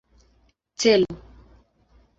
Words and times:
Celu! 0.81 1.05